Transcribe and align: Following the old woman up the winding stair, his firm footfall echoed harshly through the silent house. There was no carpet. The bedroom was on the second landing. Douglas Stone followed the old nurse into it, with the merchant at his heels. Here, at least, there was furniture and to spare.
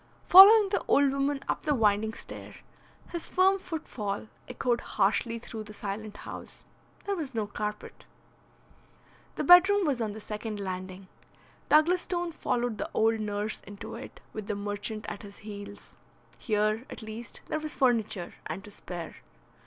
Following 0.25 0.69
the 0.69 0.83
old 0.87 1.11
woman 1.11 1.41
up 1.47 1.61
the 1.61 1.75
winding 1.75 2.15
stair, 2.15 2.55
his 3.11 3.27
firm 3.27 3.59
footfall 3.59 4.29
echoed 4.49 4.81
harshly 4.81 5.37
through 5.37 5.65
the 5.65 5.75
silent 5.75 6.17
house. 6.17 6.63
There 7.05 7.15
was 7.15 7.35
no 7.35 7.45
carpet. 7.45 8.07
The 9.35 9.43
bedroom 9.43 9.85
was 9.85 10.01
on 10.01 10.13
the 10.13 10.19
second 10.19 10.59
landing. 10.59 11.07
Douglas 11.69 12.01
Stone 12.01 12.31
followed 12.31 12.79
the 12.79 12.89
old 12.95 13.19
nurse 13.19 13.61
into 13.61 13.93
it, 13.93 14.19
with 14.33 14.47
the 14.47 14.55
merchant 14.55 15.05
at 15.07 15.21
his 15.21 15.37
heels. 15.37 15.97
Here, 16.39 16.83
at 16.89 17.03
least, 17.03 17.41
there 17.45 17.59
was 17.59 17.75
furniture 17.75 18.33
and 18.47 18.63
to 18.63 18.71
spare. 18.71 19.17